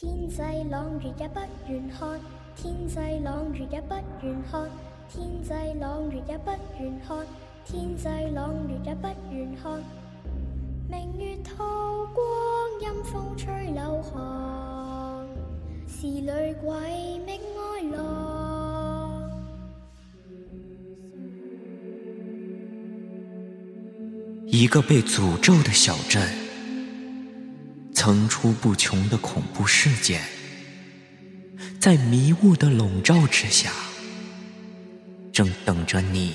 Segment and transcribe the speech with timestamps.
[0.00, 0.40] 天际
[0.70, 2.20] 朗月也不愿看，
[2.54, 4.70] 天际朗月也不愿看，
[5.08, 7.26] 天际朗月也不愿看，
[7.64, 9.82] 天际朗月也不愿看。
[10.88, 12.24] 明月透光，
[12.80, 15.26] 阴风吹柳寒，
[15.88, 16.30] 是女
[16.62, 19.28] 鬼觅哀郎。
[24.46, 26.47] 一个被诅咒的小镇。
[28.08, 30.22] 层出不穷的恐怖事件，
[31.78, 33.70] 在迷雾的笼罩之下，
[35.30, 36.32] 正等着你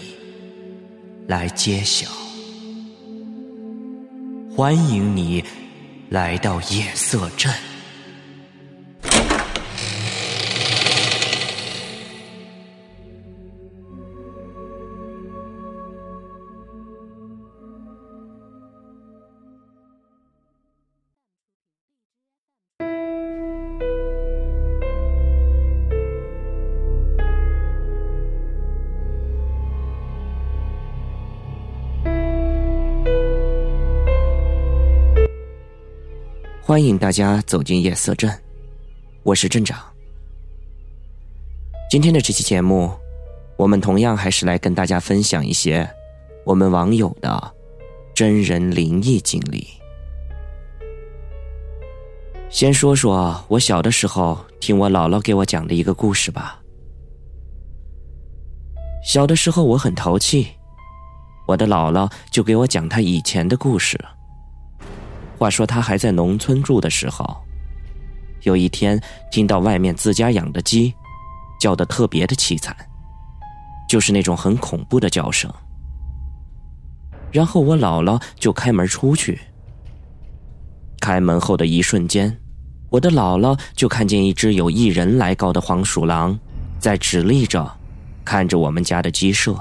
[1.26, 2.08] 来揭晓。
[4.56, 5.44] 欢迎你
[6.12, 7.52] 来到夜色镇。
[36.66, 38.32] 欢迎大家走进夜色镇，
[39.24, 39.78] 我是镇长。
[41.92, 42.90] 今天的这期节目，
[43.58, 45.86] 我们同样还是来跟大家分享一些
[46.46, 47.54] 我们网友的
[48.16, 49.68] 真人灵异经历。
[52.50, 56.62] 先说说我小的时候听我姥姥给我讲的一个故事吧。
[59.04, 60.48] 小的时候我很淘气，
[61.46, 64.00] 我的姥姥就给我讲她以前的故事。
[65.44, 67.36] 话说他还在农村住的时候，
[68.44, 68.98] 有一天
[69.30, 70.94] 听到外面自家养的鸡
[71.60, 72.74] 叫的特别的凄惨，
[73.90, 75.54] 就是那种很恐怖的叫声。
[77.30, 79.38] 然后我姥姥就开门出去，
[81.02, 82.34] 开门后的一瞬间，
[82.90, 86.40] 我的姥姥就看见一只有一人来高的黄鼠狼
[86.80, 87.70] 在直立着
[88.24, 89.54] 看着我们家的鸡舍，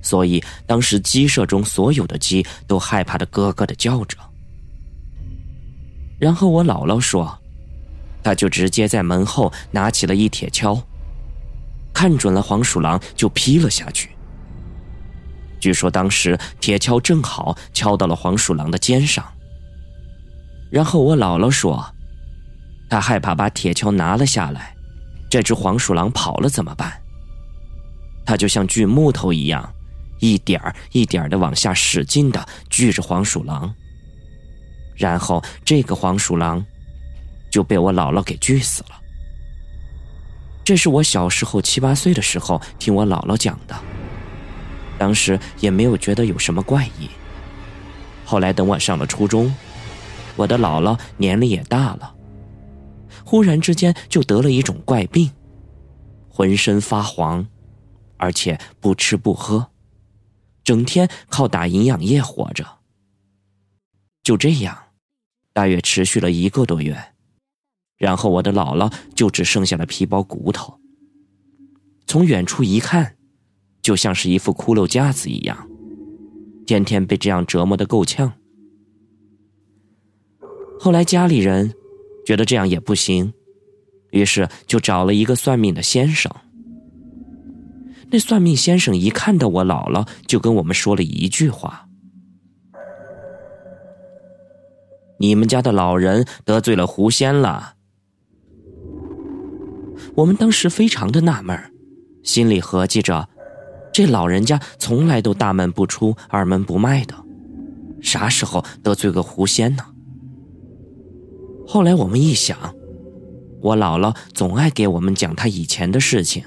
[0.00, 4.16] 所以当时鸡舍中所有的鸡都害怕的咯咯的叫着。
[6.22, 7.36] 然后我姥姥说，
[8.22, 10.80] 他就直接在门后拿起了一铁锹，
[11.92, 14.08] 看准了黄鼠狼就劈了下去。
[15.58, 19.26] 据说当时铁锹正好敲到了黄鼠狼的肩上。
[20.70, 21.84] 然后我姥姥说，
[22.88, 24.76] 他害怕把铁锹拿了下来，
[25.28, 26.92] 这只黄鼠狼跑了怎么办？
[28.24, 29.74] 他就像锯木头一样，
[30.20, 33.74] 一点儿一点的往下使劲的锯着黄鼠狼。
[34.94, 36.64] 然后，这个黄鼠狼
[37.50, 39.00] 就被我姥姥给锯死了。
[40.64, 43.74] 这是我小时候七八岁的时候听我姥姥讲的，
[44.96, 47.08] 当时也没有觉得有什么怪异。
[48.24, 49.52] 后来等我上了初中，
[50.36, 52.14] 我的姥姥年龄也大了，
[53.24, 55.30] 忽然之间就得了一种怪病，
[56.28, 57.46] 浑身发黄，
[58.16, 59.66] 而且不吃不喝，
[60.62, 62.64] 整天靠打营养液活着。
[64.22, 64.76] 就这样，
[65.52, 66.96] 大约持续了一个多月，
[67.96, 70.78] 然后我的姥姥就只剩下了皮包骨头。
[72.06, 73.16] 从远处一看，
[73.82, 75.68] 就像是一副骷髅架子一样，
[76.66, 78.32] 天天被这样折磨的够呛。
[80.78, 81.74] 后来家里人
[82.24, 83.32] 觉得这样也不行，
[84.10, 86.32] 于是就找了一个算命的先生。
[88.10, 91.88] 那算命先生一看到我姥姥，就跟我们说了一句话。
[95.22, 97.74] 你们家的老人得罪了狐仙了。
[100.16, 101.56] 我们当时非常的纳闷
[102.24, 103.28] 心里合计着，
[103.92, 107.14] 这老人家从来都大门不出二门不迈的，
[108.00, 109.84] 啥时候得罪个狐仙呢？
[111.68, 112.58] 后来我们一想，
[113.60, 116.42] 我姥姥总爱给我们讲她以前的事情，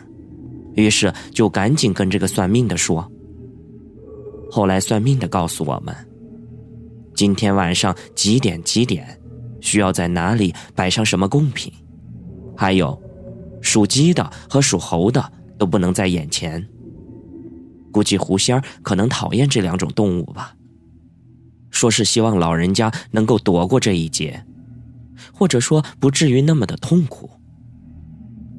[0.73, 3.09] 于是就赶紧跟这个算命的说。
[4.51, 5.95] 后来算命的告诉我们。
[7.15, 8.61] 今天晚上几点？
[8.63, 9.19] 几点？
[9.61, 11.73] 需要在哪里摆上什么贡品？
[12.55, 13.01] 还有，
[13.61, 16.67] 属鸡的和属猴的都不能在眼前。
[17.91, 20.53] 估计狐仙可能讨厌这两种动物吧。
[21.71, 24.45] 说是希望老人家能够躲过这一劫，
[25.33, 27.29] 或者说不至于那么的痛苦。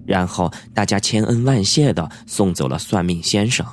[0.06, 3.67] 然后大家千恩万谢的送走了算命先生。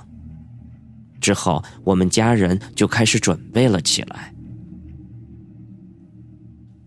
[1.21, 4.32] 之后，我们家人就开始准备了起来。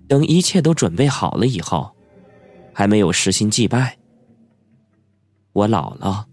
[0.08, 1.90] 等一切都准备好了以后，
[2.72, 3.98] 还没有实行祭拜，
[5.52, 6.24] 我姥姥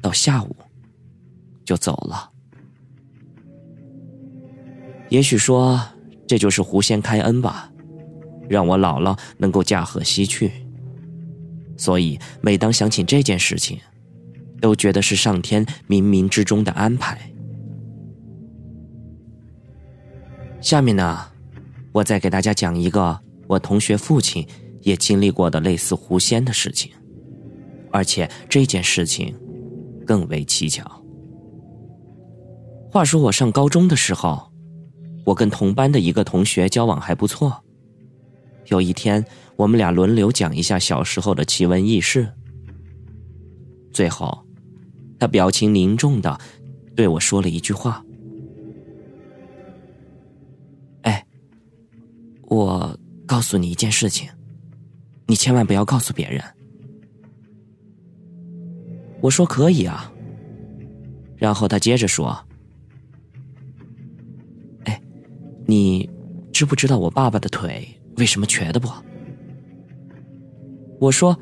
[0.00, 0.56] 到下午
[1.64, 2.30] 就走了。
[5.08, 5.80] 也许说
[6.26, 7.70] 这就是狐仙开恩吧，
[8.48, 10.52] 让我姥姥能够驾鹤西去。
[11.76, 13.80] 所以每当想起这件事情，
[14.60, 17.18] 都觉得是上天冥冥之中的安排。
[20.60, 21.26] 下面呢，
[21.92, 24.46] 我再给大家讲一个我同学父亲
[24.82, 26.92] 也经历过的类似狐仙的事情，
[27.90, 29.34] 而且这件事情
[30.06, 30.84] 更为蹊跷。
[32.90, 34.50] 话说我上高中的时候，
[35.24, 37.62] 我跟同班的一个同学交往还不错。
[38.66, 39.24] 有一天，
[39.56, 42.32] 我们俩轮流讲一下小时候的奇闻异事。
[43.92, 44.44] 最后，
[45.18, 46.38] 他表情凝重的
[46.94, 48.04] 对我说了一句话。
[52.60, 52.94] 我
[53.26, 54.28] 告诉你一件事情，
[55.26, 56.44] 你千万不要告诉别人。
[59.22, 60.12] 我说可以啊。
[61.38, 62.38] 然后他接着说
[64.84, 65.00] ：“哎，
[65.66, 66.06] 你
[66.52, 68.90] 知不知道我爸爸的腿为什么瘸的不？”
[71.00, 71.34] 我说：“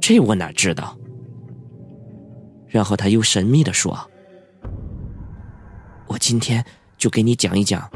[0.00, 0.96] 这我哪知道。”
[2.66, 3.94] 然后他又神秘的说
[6.08, 6.64] ：“我今天
[6.96, 7.86] 就给你讲一讲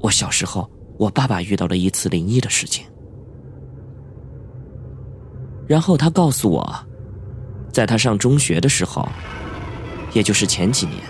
[0.00, 2.86] 我小时候。”我爸爸遇到了一次灵异的事情，
[5.66, 6.86] 然后他告诉我，
[7.72, 9.08] 在他上中学的时候，
[10.12, 11.00] 也就是前几年，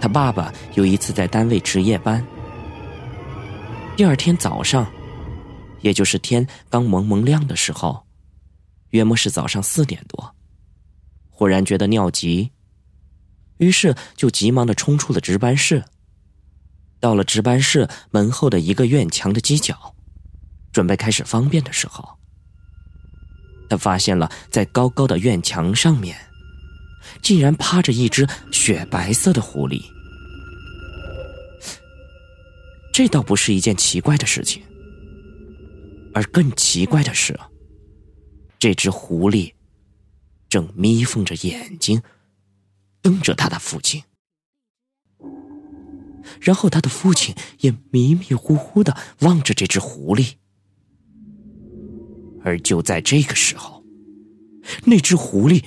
[0.00, 2.24] 他爸爸有一次在单位值夜班，
[3.96, 4.90] 第二天早上，
[5.82, 8.02] 也就是天刚蒙蒙亮的时候，
[8.90, 10.34] 约莫是早上四点多，
[11.28, 12.50] 忽然觉得尿急，
[13.58, 15.84] 于是就急忙的冲出了值班室。
[17.04, 19.94] 到了值班室门后的一个院墙的犄角，
[20.72, 22.16] 准备开始方便的时候，
[23.68, 26.16] 他发现了在高高的院墙上面，
[27.20, 29.82] 竟然趴着一只雪白色的狐狸。
[32.90, 34.62] 这倒不是一件奇怪的事情，
[36.14, 37.38] 而更奇怪的是，
[38.58, 39.52] 这只狐狸
[40.48, 42.02] 正眯缝着眼睛，
[43.02, 44.02] 瞪着他的父亲。
[46.40, 50.32] 然后他的父亲也迷迷糊糊的望着这只狐狸，
[52.42, 53.82] 而就在这个时候，
[54.84, 55.62] 那只狐狸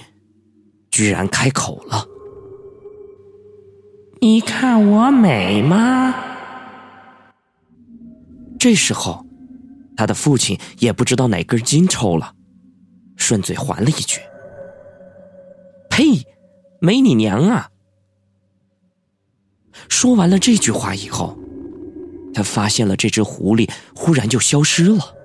[0.91, 2.05] 居然开口了
[4.21, 6.13] ：“你看我美吗？”
[8.59, 9.23] 这时候，
[9.95, 12.33] 他的父亲也不知道哪根筋抽了，
[13.15, 14.19] 顺嘴还了一句
[15.89, 16.25] ：“呸，
[16.79, 17.69] 没你娘啊！”
[19.89, 21.37] 说完了这句话以后，
[22.33, 25.15] 他发现了这只狐狸忽然就消失了。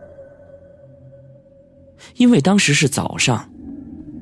[2.17, 3.51] 因为当时是早上，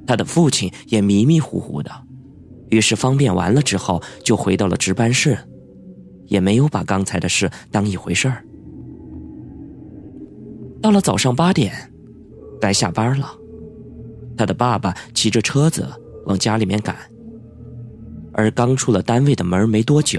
[0.06, 1.90] 他的父亲也迷迷糊糊的，
[2.68, 5.36] 于是方便完了之后就回到了值班室，
[6.26, 8.44] 也没有把刚才的事当一回事儿。
[10.80, 11.92] 到了早上八点，
[12.60, 13.34] 该下班了，
[14.36, 15.86] 他的爸爸骑着车子
[16.26, 16.96] 往家里面赶。
[18.40, 20.19] 而刚出了单位的门没多久，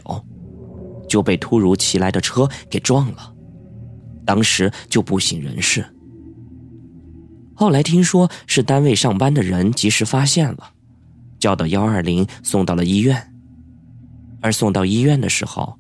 [1.09, 3.33] 就被突如其来的车给撞了，
[4.23, 5.83] 当时就不省人事。
[7.55, 10.71] 后来听说是单位上班的人及时发现了，
[11.39, 13.33] 叫到幺二零送到了医院。
[14.39, 15.75] 而送到医院的时候，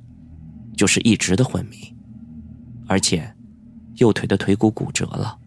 [0.75, 1.77] 就是一直的昏迷，
[2.87, 3.31] 而且
[3.97, 5.37] 右腿的腿骨骨折了，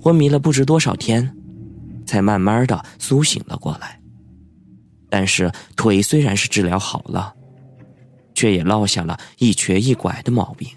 [0.00, 1.36] 昏迷了不知多少天，
[2.06, 4.00] 才慢慢的苏醒了过来。
[5.08, 7.34] 但是腿虽然是治疗好了，
[8.34, 10.68] 却也落下了一瘸一拐的毛病。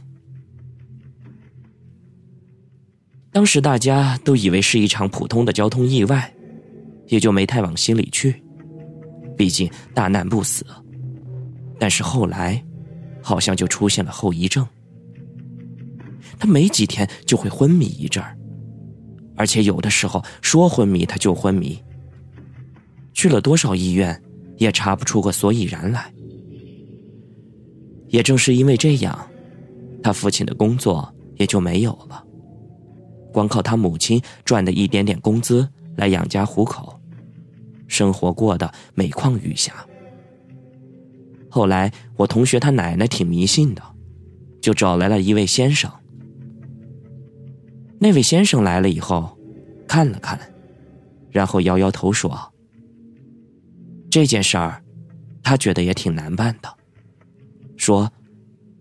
[3.32, 6.34] 当时大家都以为是一场普通的交通意外，
[7.08, 8.44] 也就没太往心里去。
[9.38, 10.66] 毕竟大难不死。
[11.80, 12.64] 但是后来，
[13.22, 14.68] 好像就出现了后遗症。
[16.38, 18.38] 他没几天就会昏迷一阵儿，
[19.36, 21.82] 而且有的时候说昏迷他就昏迷。
[23.22, 24.20] 去了多少医院，
[24.58, 26.12] 也查不出个所以然来。
[28.08, 29.16] 也正是因为这样，
[30.02, 32.26] 他父亲的工作也就没有了，
[33.32, 37.00] 光靠他母亲赚的一点点工资来养家糊口，
[37.88, 39.86] 生活过得每况愈下。
[41.48, 43.84] 后来我同学他奶奶挺迷信的，
[44.60, 45.92] 就找来了一位先生。
[48.00, 49.38] 那位先生来了以后，
[49.88, 50.40] 看了看，
[51.30, 52.51] 然后摇摇头说。
[54.12, 54.84] 这件事儿，
[55.42, 56.70] 他觉得也挺难办的。
[57.78, 58.12] 说，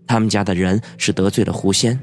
[0.05, 1.99] 他们家的人是得罪了狐仙。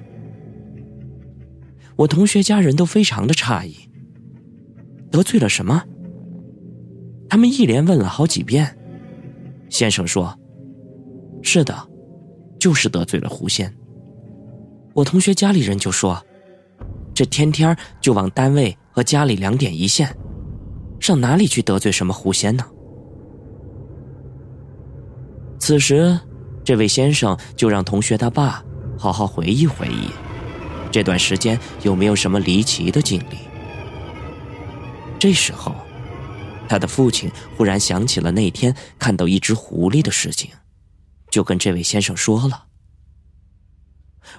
[1.97, 3.75] 我同学家人都非常的诧异，
[5.11, 5.83] 得罪了什么？
[7.29, 8.77] 他们一连问了好几遍。
[9.69, 10.33] 先生说
[11.43, 11.75] ：“是的，
[12.57, 13.71] 就是得罪了狐仙。
[14.93, 16.25] 我同学家里人就说，
[17.13, 20.15] 这天天就往单位和家里两点一线，
[21.01, 22.65] 上哪里去得罪什么狐仙呢？
[25.67, 26.17] 此时，
[26.63, 28.63] 这位先生就让同学他爸
[28.97, 30.09] 好好回忆回忆，
[30.89, 33.37] 这段时间有没有什么离奇的经历。
[35.19, 35.75] 这时候，
[36.69, 40.49] 他的父亲忽然想起了那天看到一只狐狸的事情，
[41.29, 42.67] 就跟这位先生说了。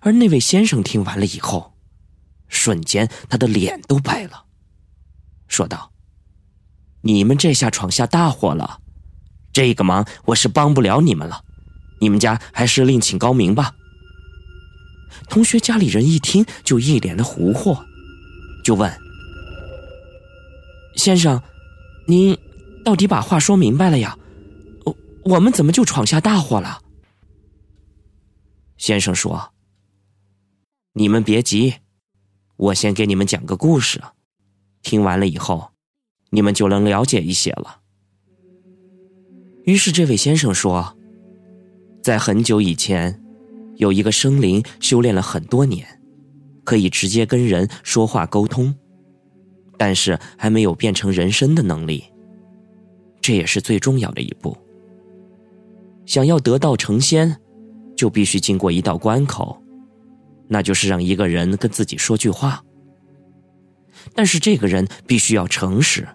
[0.01, 1.75] 而那位先生听完了以后，
[2.49, 4.47] 瞬间他的脸都白了，
[5.47, 5.93] 说道
[7.05, 8.81] ：“你们这下闯下大祸了，
[9.59, 11.43] 这个忙我是帮不了你们了，
[11.99, 13.75] 你们家还是另请高明吧。”
[15.29, 17.85] 同学家里人一听就一脸的糊惑，
[18.63, 18.89] 就问
[20.95, 21.43] ：“先生，
[22.07, 22.39] 您
[22.85, 24.17] 到底把话说明白了呀？
[24.85, 26.81] 我我们怎么就闯下大祸了？”
[28.79, 29.53] 先生说。
[30.93, 31.75] 你们别急，
[32.57, 34.01] 我先给你们讲个故事，
[34.83, 35.73] 听完了以后，
[36.31, 37.81] 你们就能了解一些了。
[39.69, 40.97] 于是这位先生说，
[42.03, 43.23] 在很久以前，
[43.77, 45.87] 有一个生灵修炼了很多年，
[46.65, 48.75] 可以直接跟人说话沟通，
[49.77, 52.03] 但是还没有变成人身的能力。
[53.21, 54.57] 这也是最重要的一步。
[56.07, 57.37] 想要得道成仙，
[57.95, 59.63] 就必须经过一道关口。
[60.49, 62.65] 那就是让一个人跟自己说句话，
[64.15, 66.09] 但是这个人必须要诚实，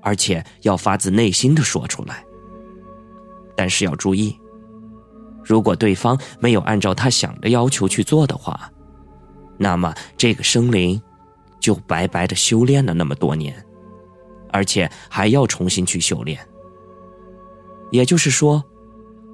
[0.00, 2.24] 而且要发自内心的说出来。
[3.62, 4.36] 但是要注意，
[5.44, 8.68] 如果对方没有按照他想的要求去做的话，
[9.56, 11.00] 那么这个生灵
[11.60, 13.54] 就白白的修炼了那么多年，
[14.50, 16.36] 而且还要重新去修炼。
[17.92, 18.60] 也就是说，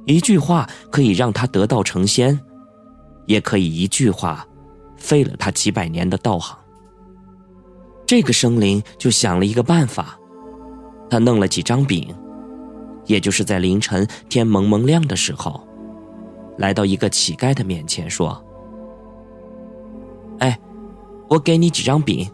[0.04, 2.38] 一句话可以让他得道成仙。
[3.24, 4.46] 也可以一句话，
[4.98, 6.54] 废了他几百年的道行。
[8.04, 10.18] 这个生灵就想了一个办法，
[11.08, 12.14] 他弄了几张饼，
[13.08, 15.60] 也就是在凌晨天蒙蒙亮的时候，
[16.58, 18.40] 来到一个乞丐的面前说
[20.38, 20.56] ：“哎，
[21.28, 22.30] 我给你几张饼，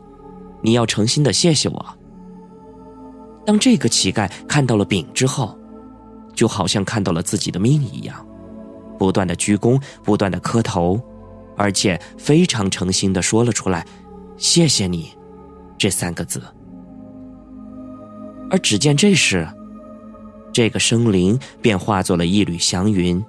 [0.61, 1.87] 你要诚心的谢谢我。”
[3.47, 5.57] 当这个乞丐看到了饼之后，
[6.35, 8.27] 就好像看到了自己的命一样。
[8.99, 11.01] 不断的鞠躬，不断的磕头，
[11.57, 13.87] 而且非常诚心的说了出来
[14.37, 15.11] ：“谢谢你。”
[15.77, 16.43] 这三个字。
[18.51, 19.47] 而只见这时，
[20.55, 23.23] 这个生灵便化作了一缕祥云，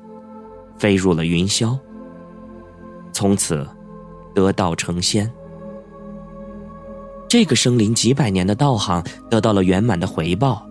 [0.78, 1.78] 飞入了云霄。
[3.12, 3.68] 从此，
[4.34, 5.30] 得道成仙。
[7.28, 10.66] 这个生灵几百年的道行得到了圆满的回报。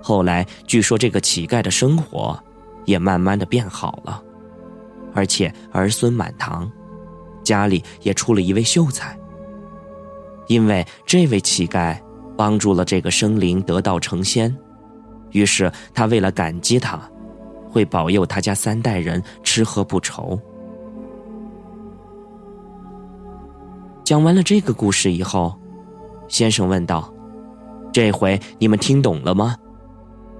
[0.00, 2.38] 后来，据说这个乞丐的生活。
[2.84, 4.20] 也慢慢的变好了，
[5.14, 6.68] 而且儿孙满堂，
[7.44, 9.16] 家里也出了一位秀才。
[10.48, 11.96] 因为这位乞丐
[12.36, 14.52] 帮助了这个生灵得道成仙，
[15.32, 17.00] 于是他为了感激他，
[17.68, 20.38] 会保佑他家三代人吃喝不愁。
[24.04, 25.58] 讲完了这个故事以后，
[26.28, 27.12] 先生问道
[27.92, 29.56] ：“这回你们听懂了吗？”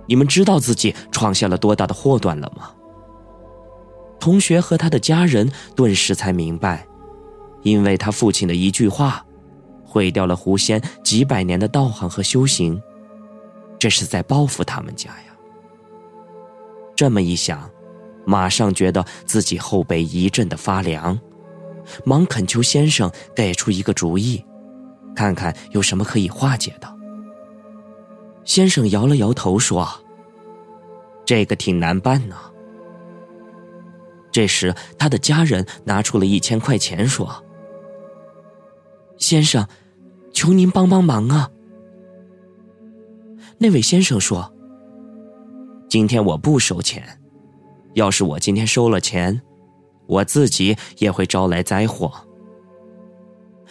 [0.07, 2.71] 你们知道自己闯下了多大的祸端了吗？
[4.19, 6.87] 同学和他的家人顿时才明白，
[7.63, 9.25] 因为他父亲的一句话，
[9.85, 12.83] 毁掉了狐仙几百年的道行和修行，
[13.83, 15.37] 这是在报复他们家呀。
[16.95, 17.69] 这么一想，
[18.25, 21.19] 马上觉得自己后背一阵的发凉，
[22.05, 24.41] 忙恳求先生给出一个主意，
[25.17, 26.97] 看看有什么可以化解的。
[28.45, 29.89] 先生摇了摇头说
[31.27, 32.37] ：“这个挺难办呢。”
[34.31, 37.45] 这时，他的家人拿出了一千块钱说
[39.19, 39.67] ：“先生，
[40.33, 41.51] 求您帮帮忙啊！”
[43.63, 44.53] 那位先生说
[45.89, 47.01] ：“今天我不收钱，
[47.95, 49.41] 要是我今天收了钱，
[50.09, 52.13] 我自己也会招来灾祸。”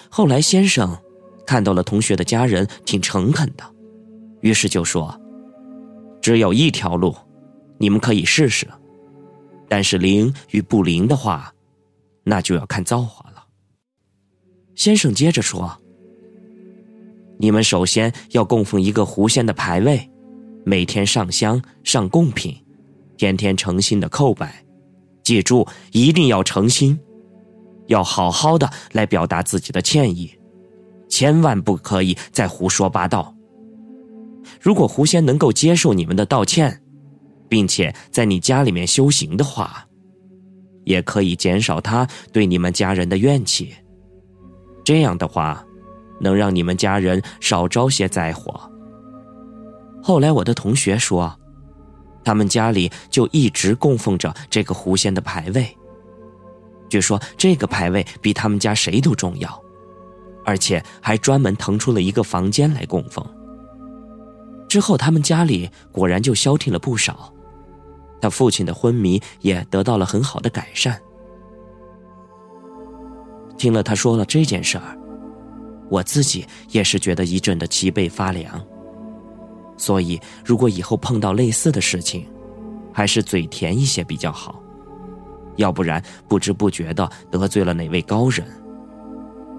[0.10, 0.98] 后来，先生
[1.46, 3.66] 看到了同学的家人挺诚恳的。
[4.40, 5.20] 于是就说
[6.24, 7.14] ：“只有一条路，
[7.78, 8.66] 你们可以试试，
[9.68, 11.54] 但是灵与不灵的话，
[12.24, 13.46] 那就要看造化了。”
[14.74, 15.78] 先生接着说
[17.42, 20.08] ：“你们首先要供奉一个狐仙的牌位，
[20.64, 22.56] 每天上香上贡品，
[23.18, 24.64] 天天诚心的叩拜，
[25.24, 27.00] 记住一定要诚心，
[27.88, 30.32] 要好好的来表达自己的歉意，
[31.10, 33.36] 千万不可以再胡说八道。”
[34.62, 36.80] 如果狐仙能够接受你们的道歉，
[37.50, 39.84] 并且在你家里面修行的话，
[40.84, 43.74] 也可以减少他对你们家人的怨气。
[44.86, 45.66] 这样的话，
[46.22, 48.72] 能让你们家人少招些灾祸。
[50.02, 51.38] 后来我的同学说，
[52.24, 55.78] 他们家里就一直供奉着这个狐仙的牌位。
[56.90, 59.62] 据说这个牌位比他们家谁都重要，
[60.46, 63.26] 而且还专门腾出了一个房间来供奉。
[64.68, 67.34] 之后，他们家里果然就消停了不少，
[68.22, 71.00] 他父亲的昏迷也得到了很好的改善。
[73.58, 74.98] 听了他说了这件事儿，
[75.92, 78.60] 我自己也是觉得一阵的脊背发凉。
[79.76, 82.26] 所以，如果以后碰到类似的事情，
[82.94, 84.62] 还是嘴甜一些比较好，
[85.58, 88.46] 要不然不知不觉的得罪了哪位高人，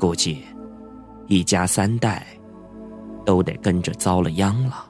[0.00, 0.42] 估计
[1.26, 2.26] 一家三代
[3.26, 4.86] 都得跟着遭了殃了。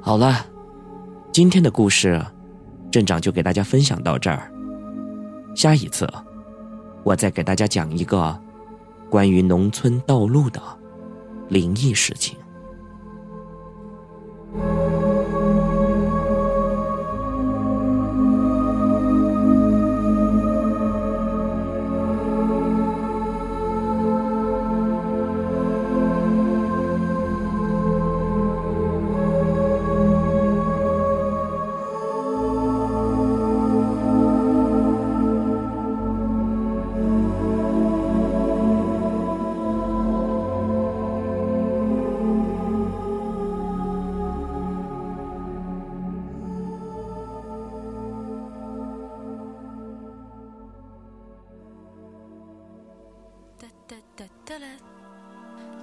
[0.00, 0.46] 好了，
[1.32, 2.24] 今天的故事，
[2.90, 4.50] 镇长就给大家分享到这儿。
[5.56, 6.08] 下一次，
[7.06, 8.36] 我再给大家讲一个
[9.08, 10.60] 关于农村道路的
[11.48, 12.36] 灵异事情。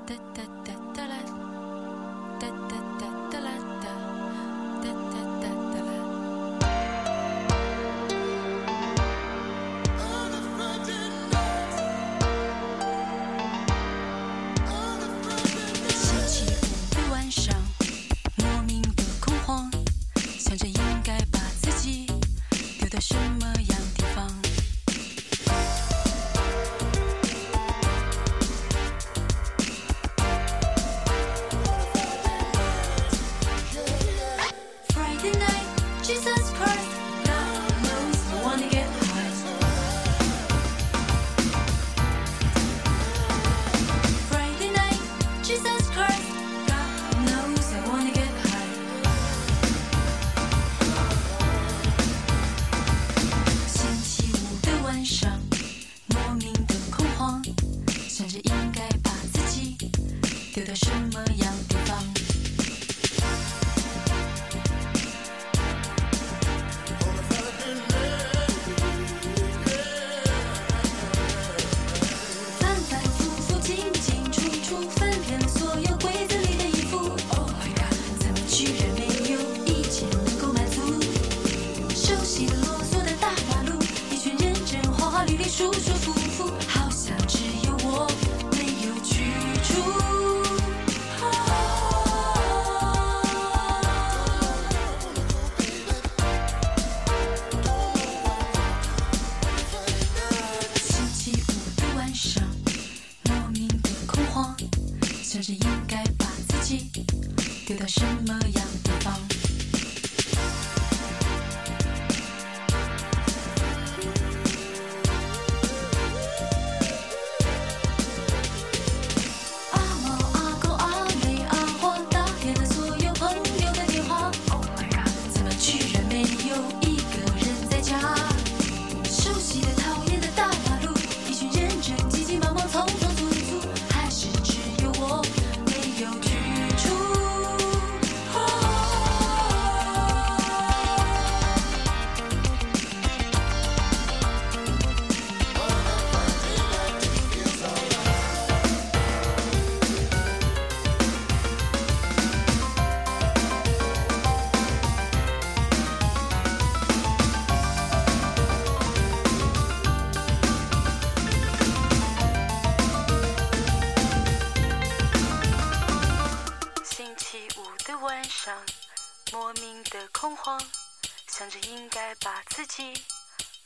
[0.05, 0.43] 莫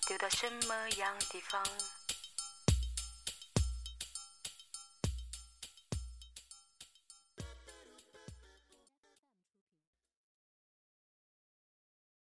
[0.07, 1.63] 丢到什么样地方。